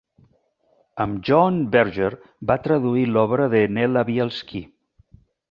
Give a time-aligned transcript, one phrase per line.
[1.03, 2.09] Amb John Berger
[2.53, 4.65] va traduir l'obra de Nella Bielski.